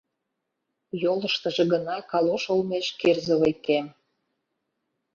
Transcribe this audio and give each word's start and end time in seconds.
Йолыштыжо 1.01 1.63
гына 1.73 1.97
калош 2.11 2.43
олмеш 2.53 2.87
кирзовый 2.99 3.53
кем. 3.65 3.85